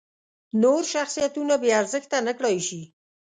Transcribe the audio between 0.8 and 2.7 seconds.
شخصیتونه بې ارزښته نکړای